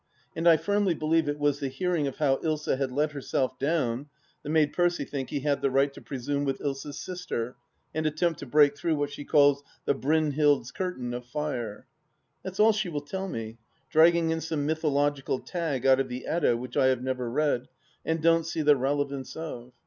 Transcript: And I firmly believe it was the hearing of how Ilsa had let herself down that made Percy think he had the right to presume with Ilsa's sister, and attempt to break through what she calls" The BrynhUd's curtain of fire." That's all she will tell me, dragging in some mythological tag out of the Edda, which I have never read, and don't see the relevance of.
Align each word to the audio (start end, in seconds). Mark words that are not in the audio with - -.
And 0.35 0.49
I 0.49 0.57
firmly 0.57 0.95
believe 0.95 1.29
it 1.29 1.37
was 1.37 1.59
the 1.59 1.67
hearing 1.67 2.07
of 2.07 2.15
how 2.17 2.37
Ilsa 2.37 2.75
had 2.75 2.91
let 2.91 3.11
herself 3.11 3.59
down 3.59 4.07
that 4.41 4.49
made 4.49 4.73
Percy 4.73 5.05
think 5.05 5.29
he 5.29 5.41
had 5.41 5.61
the 5.61 5.69
right 5.69 5.93
to 5.93 6.01
presume 6.01 6.43
with 6.43 6.57
Ilsa's 6.57 6.97
sister, 6.97 7.55
and 7.93 8.07
attempt 8.07 8.39
to 8.39 8.47
break 8.47 8.75
through 8.75 8.95
what 8.95 9.11
she 9.11 9.23
calls" 9.23 9.61
The 9.85 9.93
BrynhUd's 9.93 10.71
curtain 10.71 11.13
of 11.13 11.27
fire." 11.27 11.85
That's 12.41 12.59
all 12.59 12.71
she 12.71 12.89
will 12.89 13.01
tell 13.05 13.27
me, 13.27 13.59
dragging 13.91 14.31
in 14.31 14.41
some 14.41 14.65
mythological 14.65 15.37
tag 15.39 15.85
out 15.85 15.99
of 15.99 16.09
the 16.09 16.25
Edda, 16.25 16.57
which 16.57 16.75
I 16.75 16.87
have 16.87 17.03
never 17.03 17.29
read, 17.29 17.67
and 18.03 18.23
don't 18.23 18.47
see 18.47 18.63
the 18.63 18.75
relevance 18.75 19.35
of. 19.35 19.71